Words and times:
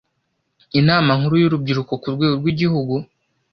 inama 0.79 1.11
nkuru 1.17 1.35
y’urubyiruko 1.41 1.93
ku 2.01 2.07
rwego 2.15 2.35
rw’igihugu 2.41 2.93